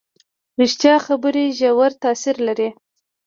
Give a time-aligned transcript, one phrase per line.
[0.59, 2.69] ریښتیا خبرې ژور تاثیر لري.